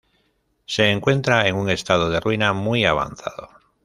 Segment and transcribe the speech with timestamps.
[0.65, 3.49] Se encuentra en un estado de ruina muy avanzado.